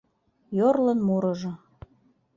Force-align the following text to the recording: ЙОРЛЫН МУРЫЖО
ЙОРЛЫН 0.59 0.99
МУРЫЖО 1.07 1.51